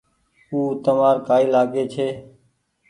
او 0.51 0.59
تمآر 0.83 1.15
ڪآئي 1.27 1.45
لآگي 1.53 1.83
ڇي۔ 1.93 2.07